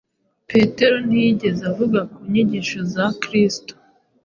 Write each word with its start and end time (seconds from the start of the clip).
Petero 0.49 0.95
ntiyigeze 1.07 1.61
avuga 1.71 1.99
ku 2.11 2.19
nyigisho 2.31 2.77
za 2.93 3.05
Kristo 3.21 3.73